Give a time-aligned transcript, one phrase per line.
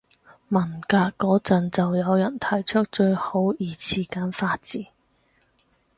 [0.49, 4.87] 文革嗰陣就有人提出最好二次簡化字